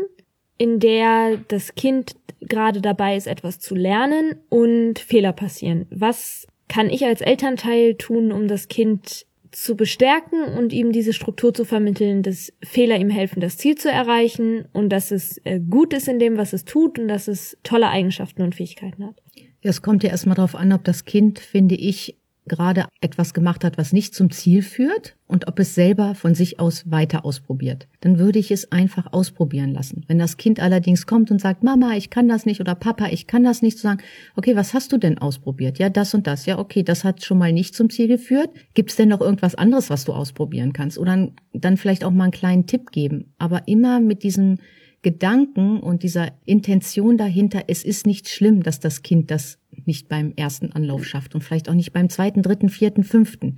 in 0.57 0.79
der 0.79 1.37
das 1.47 1.75
Kind 1.75 2.15
gerade 2.41 2.81
dabei 2.81 3.15
ist, 3.15 3.27
etwas 3.27 3.59
zu 3.59 3.75
lernen 3.75 4.35
und 4.49 4.97
Fehler 4.97 5.33
passieren? 5.33 5.85
Was 5.91 6.47
kann 6.67 6.89
ich 6.89 7.05
als 7.05 7.21
Elternteil 7.21 7.95
tun, 7.95 8.31
um 8.31 8.47
das 8.47 8.67
Kind 8.67 9.25
zu 9.51 9.75
bestärken 9.75 10.43
und 10.43 10.73
ihm 10.73 10.91
diese 10.91 11.13
Struktur 11.13 11.53
zu 11.53 11.65
vermitteln, 11.65 12.23
dass 12.23 12.53
Fehler 12.63 12.97
ihm 12.97 13.09
helfen, 13.09 13.39
das 13.39 13.57
Ziel 13.57 13.75
zu 13.75 13.89
erreichen 13.89 14.65
und 14.73 14.89
dass 14.89 15.11
es 15.11 15.39
äh, 15.43 15.59
gut 15.59 15.93
ist 15.93 16.07
in 16.07 16.19
dem, 16.19 16.37
was 16.37 16.53
es 16.53 16.65
tut 16.65 16.99
und 16.99 17.07
dass 17.07 17.27
es 17.27 17.57
tolle 17.63 17.89
Eigenschaften 17.89 18.41
und 18.41 18.55
Fähigkeiten 18.55 19.05
hat. 19.05 19.21
Es 19.61 19.81
kommt 19.81 20.03
ja 20.03 20.09
erstmal 20.09 20.35
darauf 20.35 20.55
an, 20.55 20.71
ob 20.71 20.83
das 20.83 21.05
Kind, 21.05 21.39
finde 21.39 21.75
ich, 21.75 22.17
gerade 22.47 22.85
etwas 23.01 23.33
gemacht 23.33 23.63
hat, 23.63 23.77
was 23.77 23.93
nicht 23.93 24.13
zum 24.15 24.31
Ziel 24.31 24.61
führt 24.61 25.15
und 25.27 25.47
ob 25.47 25.59
es 25.59 25.75
selber 25.75 26.15
von 26.15 26.33
sich 26.33 26.59
aus 26.59 26.89
weiter 26.89 27.23
ausprobiert. 27.23 27.87
Dann 28.01 28.17
würde 28.17 28.39
ich 28.39 28.51
es 28.51 28.71
einfach 28.71 29.13
ausprobieren 29.13 29.71
lassen. 29.71 30.03
Wenn 30.07 30.19
das 30.19 30.37
Kind 30.37 30.59
allerdings 30.59 31.05
kommt 31.05 31.31
und 31.31 31.39
sagt, 31.39 31.63
Mama, 31.63 31.95
ich 31.95 32.09
kann 32.09 32.27
das 32.27 32.45
nicht 32.45 32.59
oder 32.59 32.75
Papa, 32.75 33.07
ich 33.11 33.27
kann 33.27 33.43
das 33.43 33.61
nicht, 33.61 33.77
zu 33.77 33.83
sagen, 33.83 34.01
okay, 34.35 34.55
was 34.55 34.73
hast 34.73 34.91
du 34.91 34.97
denn 34.97 35.17
ausprobiert? 35.19 35.77
Ja, 35.79 35.89
das 35.89 36.13
und 36.13 36.27
das. 36.27 36.45
Ja, 36.45 36.57
okay, 36.57 36.83
das 36.83 37.03
hat 37.03 37.23
schon 37.23 37.37
mal 37.37 37.53
nicht 37.53 37.75
zum 37.75 37.89
Ziel 37.89 38.07
geführt. 38.07 38.49
Gibt 38.73 38.89
es 38.89 38.95
denn 38.95 39.09
noch 39.09 39.21
irgendwas 39.21 39.55
anderes, 39.55 39.89
was 39.89 40.05
du 40.05 40.13
ausprobieren 40.13 40.73
kannst? 40.73 40.97
Oder 40.97 41.29
dann 41.53 41.77
vielleicht 41.77 42.03
auch 42.03 42.11
mal 42.11 42.25
einen 42.25 42.31
kleinen 42.31 42.65
Tipp 42.65 42.91
geben. 42.91 43.33
Aber 43.37 43.67
immer 43.67 43.99
mit 43.99 44.23
diesem 44.23 44.57
Gedanken 45.01 45.79
und 45.79 46.03
dieser 46.03 46.33
Intention 46.45 47.17
dahinter, 47.17 47.63
es 47.67 47.83
ist 47.83 48.05
nicht 48.05 48.27
schlimm, 48.27 48.63
dass 48.63 48.79
das 48.79 49.01
Kind 49.01 49.31
das 49.31 49.57
nicht 49.85 50.09
beim 50.09 50.33
ersten 50.35 50.71
Anlauf 50.73 51.05
schafft 51.05 51.35
und 51.35 51.41
vielleicht 51.41 51.69
auch 51.69 51.73
nicht 51.73 51.93
beim 51.93 52.09
zweiten, 52.09 52.41
dritten, 52.41 52.69
vierten, 52.69 53.03
fünften. 53.03 53.57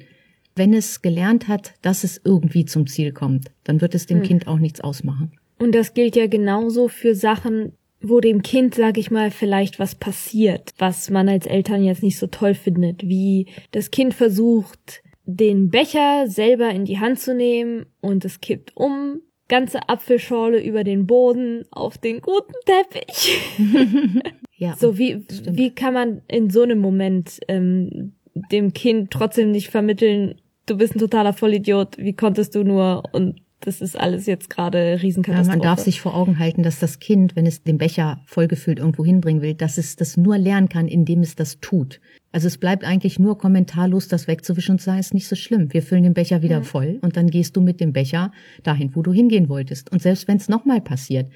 Wenn 0.56 0.74
es 0.74 1.02
gelernt 1.02 1.48
hat, 1.48 1.74
dass 1.82 2.04
es 2.04 2.22
irgendwie 2.24 2.66
zum 2.66 2.86
Ziel 2.86 3.12
kommt, 3.12 3.52
dann 3.64 3.82
wird 3.82 3.96
es 3.96 4.06
dem 4.06 4.20
hm. 4.20 4.26
Kind 4.26 4.48
auch 4.48 4.60
nichts 4.60 4.82
ausmachen. 4.82 5.32
Und 5.58 5.74
das 5.74 5.94
gilt 5.94 6.16
ja 6.16 6.28
genauso 6.28 6.88
für 6.88 7.16
Sachen, 7.16 7.74
wo 8.02 8.20
dem 8.20 8.42
Kind, 8.42 8.76
sag 8.76 8.98
ich 8.98 9.12
mal, 9.12 9.32
vielleicht 9.32 9.80
was 9.80 9.96
passiert, 9.96 10.74
was 10.78 11.10
man 11.10 11.30
als 11.30 11.46
Eltern 11.46 11.84
jetzt 11.84 12.04
nicht 12.04 12.18
so 12.18 12.28
toll 12.28 12.56
findet, 12.56 13.04
wie 13.04 13.48
das 13.72 13.92
Kind 13.92 14.14
versucht, 14.14 15.04
den 15.26 15.70
Becher 15.70 16.28
selber 16.28 16.70
in 16.72 16.86
die 16.86 17.00
Hand 17.00 17.20
zu 17.20 17.36
nehmen 17.36 17.86
und 18.02 18.26
es 18.26 18.42
kippt 18.42 18.76
um, 18.76 19.22
ganze 19.52 19.90
Apfelschorle 19.90 20.64
über 20.64 20.86
den 20.86 21.06
Boden 21.06 21.66
auf 21.72 21.98
den 21.98 22.22
guten 22.22 22.54
Teppich. 22.66 23.38
ja. 24.56 24.76
So 24.78 24.98
wie 24.98 25.26
wie 25.28 25.76
kann 25.76 25.94
man 25.94 26.22
in 26.30 26.50
so 26.50 26.64
einem 26.64 26.80
Moment 26.80 27.40
ähm, 27.50 28.14
dem 28.34 28.72
Kind 28.74 29.12
trotzdem 29.12 29.52
nicht 29.52 29.70
vermitteln, 29.70 30.36
du 30.68 30.78
bist 30.78 30.96
ein 30.96 31.00
totaler 31.00 31.34
Vollidiot, 31.34 31.98
wie 31.98 32.16
konntest 32.16 32.56
du 32.56 32.64
nur 32.64 33.04
und 33.12 33.42
das 33.62 33.80
ist 33.80 33.98
alles 33.98 34.26
jetzt 34.26 34.50
gerade 34.50 35.00
Riesenkatastrophe. 35.02 35.50
Ja, 35.50 35.56
man 35.56 35.62
darf 35.62 35.80
sich 35.80 36.02
vor 36.02 36.16
Augen 36.16 36.40
halten, 36.40 36.64
dass 36.64 36.80
das 36.80 37.00
Kind, 37.00 37.36
wenn 37.36 37.46
es 37.46 37.64
den 37.64 37.78
Becher 37.78 38.22
vollgefüllt 38.26 38.80
irgendwo 38.80 39.06
hinbringen 39.06 39.42
will, 39.42 39.54
dass 39.54 39.78
es 39.78 39.96
das 39.96 40.18
nur 40.18 40.38
lernen 40.38 40.68
kann, 40.68 40.88
indem 40.88 41.22
es 41.22 41.36
das 41.36 41.60
tut. 41.60 42.02
Also 42.32 42.48
es 42.48 42.58
bleibt 42.58 42.84
eigentlich 42.84 43.20
nur 43.20 43.38
kommentarlos, 43.38 44.08
das 44.08 44.28
wegzuwischen 44.28 44.74
und 44.74 44.82
sagen, 44.82 45.00
ist 45.00 45.14
nicht 45.14 45.28
so 45.28 45.36
schlimm. 45.36 45.72
Wir 45.74 45.84
füllen 45.84 46.04
den 46.04 46.14
Becher 46.14 46.42
wieder 46.42 46.60
mhm. 46.60 46.64
voll 46.64 47.00
und 47.02 47.18
dann 47.18 47.30
gehst 47.30 47.56
du 47.56 47.62
mit 47.62 47.80
dem 47.80 47.94
Becher 47.94 48.32
dahin, 48.64 48.96
wo 48.96 49.02
du 49.02 49.14
hingehen 49.14 49.48
wolltest. 49.48 49.92
Und 49.92 50.02
selbst 50.02 50.28
wenn 50.28 50.38
es 50.38 50.50
nochmal 50.50 50.82
passiert, 50.82 51.32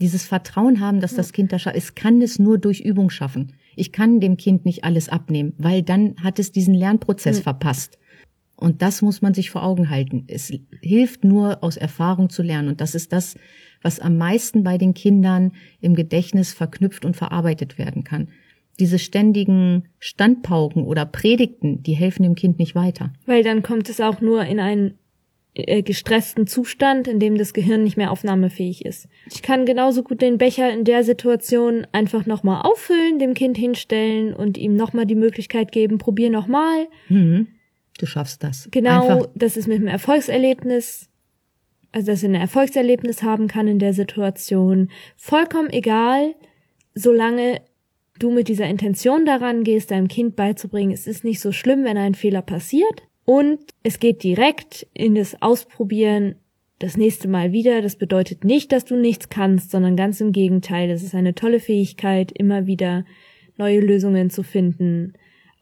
dieses 0.00 0.24
Vertrauen 0.24 0.80
haben, 0.80 1.00
dass 1.00 1.14
das 1.14 1.32
Kind 1.32 1.52
das 1.52 1.62
schafft, 1.62 1.76
es 1.76 1.94
kann 1.94 2.20
es 2.20 2.38
nur 2.38 2.58
durch 2.58 2.80
Übung 2.80 3.10
schaffen. 3.10 3.52
Ich 3.76 3.92
kann 3.92 4.20
dem 4.20 4.36
Kind 4.36 4.64
nicht 4.64 4.84
alles 4.84 5.08
abnehmen, 5.08 5.54
weil 5.56 5.82
dann 5.82 6.16
hat 6.22 6.38
es 6.38 6.52
diesen 6.52 6.74
Lernprozess 6.74 7.40
verpasst. 7.40 7.98
Und 8.56 8.82
das 8.82 9.02
muss 9.02 9.20
man 9.20 9.34
sich 9.34 9.50
vor 9.50 9.64
Augen 9.64 9.90
halten. 9.90 10.24
Es 10.28 10.52
hilft 10.80 11.24
nur 11.24 11.62
aus 11.62 11.76
Erfahrung 11.76 12.30
zu 12.30 12.42
lernen. 12.42 12.68
Und 12.68 12.80
das 12.80 12.94
ist 12.94 13.12
das, 13.12 13.36
was 13.82 14.00
am 14.00 14.16
meisten 14.16 14.62
bei 14.62 14.78
den 14.78 14.94
Kindern 14.94 15.52
im 15.80 15.94
Gedächtnis 15.94 16.52
verknüpft 16.52 17.04
und 17.04 17.16
verarbeitet 17.16 17.78
werden 17.78 18.04
kann. 18.04 18.28
Diese 18.80 18.98
ständigen 18.98 19.88
Standpauken 19.98 20.84
oder 20.84 21.04
Predigten, 21.04 21.82
die 21.82 21.94
helfen 21.94 22.22
dem 22.22 22.34
Kind 22.34 22.58
nicht 22.58 22.74
weiter. 22.74 23.12
Weil 23.26 23.44
dann 23.44 23.62
kommt 23.62 23.88
es 23.88 24.00
auch 24.00 24.20
nur 24.20 24.44
in 24.44 24.58
einen 24.58 24.98
äh, 25.54 25.82
gestressten 25.82 26.48
Zustand, 26.48 27.06
in 27.06 27.20
dem 27.20 27.38
das 27.38 27.52
Gehirn 27.52 27.84
nicht 27.84 27.96
mehr 27.96 28.10
aufnahmefähig 28.10 28.84
ist. 28.84 29.08
Ich 29.30 29.42
kann 29.42 29.66
genauso 29.66 30.02
gut 30.02 30.20
den 30.20 30.38
Becher 30.38 30.72
in 30.72 30.84
der 30.84 31.04
Situation 31.04 31.86
einfach 31.92 32.26
nochmal 32.26 32.62
auffüllen, 32.62 33.20
dem 33.20 33.34
Kind 33.34 33.56
hinstellen 33.56 34.34
und 34.34 34.58
ihm 34.58 34.74
nochmal 34.74 35.06
die 35.06 35.14
Möglichkeit 35.14 35.70
geben, 35.70 35.98
probier 35.98 36.30
nochmal. 36.30 36.88
Mhm. 37.08 37.46
Du 37.98 38.06
schaffst 38.06 38.42
das. 38.42 38.68
Genau, 38.70 39.08
Einfach. 39.08 39.30
dass 39.34 39.56
es 39.56 39.66
mit 39.66 39.76
einem 39.78 39.88
Erfolgserlebnis, 39.88 41.08
also 41.92 42.10
dass 42.10 42.22
er 42.22 42.30
ein 42.30 42.34
Erfolgserlebnis 42.34 43.22
haben 43.22 43.46
kann 43.46 43.68
in 43.68 43.78
der 43.78 43.92
Situation. 43.92 44.90
Vollkommen 45.16 45.70
egal, 45.70 46.34
solange 46.94 47.60
du 48.18 48.30
mit 48.30 48.48
dieser 48.48 48.66
Intention 48.66 49.26
daran 49.26 49.64
gehst, 49.64 49.90
deinem 49.90 50.08
Kind 50.08 50.36
beizubringen, 50.36 50.92
es 50.92 51.06
ist 51.06 51.24
nicht 51.24 51.40
so 51.40 51.52
schlimm, 51.52 51.84
wenn 51.84 51.96
ein 51.96 52.14
Fehler 52.14 52.42
passiert. 52.42 53.02
Und 53.24 53.58
es 53.82 54.00
geht 54.00 54.22
direkt 54.22 54.86
in 54.92 55.14
das 55.14 55.40
Ausprobieren 55.40 56.36
das 56.78 56.96
nächste 56.96 57.28
Mal 57.28 57.52
wieder. 57.52 57.80
Das 57.80 57.96
bedeutet 57.96 58.44
nicht, 58.44 58.70
dass 58.72 58.84
du 58.84 58.96
nichts 58.96 59.28
kannst, 59.28 59.70
sondern 59.70 59.96
ganz 59.96 60.20
im 60.20 60.32
Gegenteil. 60.32 60.90
Es 60.90 61.02
ist 61.02 61.14
eine 61.14 61.34
tolle 61.34 61.60
Fähigkeit, 61.60 62.32
immer 62.32 62.66
wieder 62.66 63.04
neue 63.56 63.80
Lösungen 63.80 64.30
zu 64.30 64.42
finden, 64.42 65.14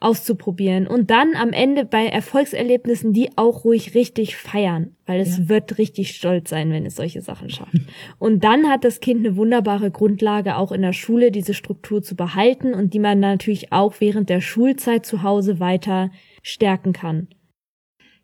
auszuprobieren 0.02 0.86
und 0.86 1.10
dann 1.10 1.34
am 1.34 1.52
Ende 1.52 1.84
bei 1.84 2.06
Erfolgserlebnissen 2.06 3.12
die 3.12 3.30
auch 3.36 3.64
ruhig 3.64 3.94
richtig 3.94 4.36
feiern, 4.36 4.96
weil 5.06 5.20
es 5.20 5.38
ja. 5.38 5.48
wird 5.48 5.78
richtig 5.78 6.14
stolz 6.14 6.50
sein, 6.50 6.70
wenn 6.70 6.86
es 6.86 6.96
solche 6.96 7.22
Sachen 7.22 7.50
schafft. 7.50 7.74
Und 8.18 8.44
dann 8.44 8.68
hat 8.68 8.84
das 8.84 9.00
Kind 9.00 9.24
eine 9.24 9.36
wunderbare 9.36 9.90
Grundlage, 9.90 10.56
auch 10.56 10.72
in 10.72 10.82
der 10.82 10.92
Schule 10.92 11.30
diese 11.30 11.54
Struktur 11.54 12.02
zu 12.02 12.16
behalten 12.16 12.74
und 12.74 12.94
die 12.94 12.98
man 12.98 13.20
natürlich 13.20 13.72
auch 13.72 13.94
während 14.00 14.28
der 14.28 14.40
Schulzeit 14.40 15.06
zu 15.06 15.22
Hause 15.22 15.60
weiter 15.60 16.10
stärken 16.42 16.92
kann. 16.92 17.28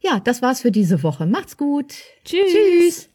Ja, 0.00 0.20
das 0.20 0.42
war's 0.42 0.62
für 0.62 0.70
diese 0.70 1.02
Woche. 1.02 1.26
Macht's 1.26 1.56
gut. 1.56 1.94
Tschüss. 2.24 2.52
Tschüss. 2.52 3.10